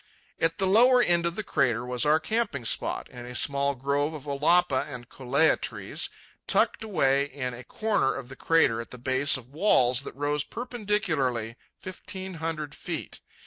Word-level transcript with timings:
At 0.39 0.57
the 0.57 0.65
lower 0.65 0.99
end 0.99 1.27
of 1.27 1.35
the 1.35 1.43
crater 1.43 1.85
was 1.85 2.07
our 2.07 2.19
camping 2.19 2.65
spot, 2.65 3.07
in 3.09 3.27
a 3.27 3.35
small 3.35 3.75
grove 3.75 4.15
of 4.15 4.25
olapa 4.25 4.87
and 4.89 5.07
kolea 5.07 5.57
trees, 5.61 6.09
tucked 6.47 6.83
away 6.83 7.25
in 7.25 7.53
a 7.53 7.63
corner 7.63 8.11
of 8.15 8.27
the 8.27 8.35
crater 8.35 8.81
at 8.81 8.89
the 8.89 8.97
base 8.97 9.37
of 9.37 9.49
walls 9.53 10.01
that 10.01 10.15
rose 10.15 10.43
perpendicularly 10.43 11.55
fifteen 11.77 12.33
hundred 12.41 12.73
feet. 12.73 13.19